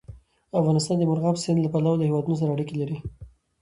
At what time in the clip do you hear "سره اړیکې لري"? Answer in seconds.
2.39-2.97